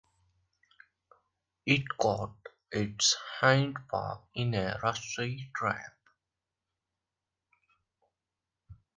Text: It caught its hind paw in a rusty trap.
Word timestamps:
It 1.67 1.83
caught 1.99 2.33
its 2.71 3.13
hind 3.39 3.77
paw 3.87 4.21
in 4.33 4.55
a 4.55 4.79
rusty 4.81 5.51
trap. 5.55 5.93